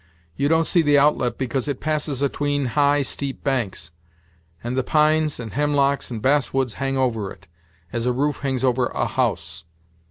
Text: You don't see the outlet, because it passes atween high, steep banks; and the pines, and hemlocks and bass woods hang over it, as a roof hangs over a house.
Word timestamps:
You 0.35 0.47
don't 0.47 0.65
see 0.65 0.81
the 0.81 0.97
outlet, 0.97 1.37
because 1.37 1.67
it 1.67 1.79
passes 1.79 2.23
atween 2.23 2.69
high, 2.73 3.03
steep 3.03 3.43
banks; 3.43 3.91
and 4.63 4.75
the 4.75 4.81
pines, 4.83 5.39
and 5.39 5.53
hemlocks 5.53 6.09
and 6.09 6.23
bass 6.23 6.51
woods 6.51 6.73
hang 6.81 6.97
over 6.97 7.29
it, 7.31 7.45
as 7.93 8.07
a 8.07 8.11
roof 8.11 8.39
hangs 8.39 8.63
over 8.63 8.87
a 8.87 9.05
house. 9.05 9.63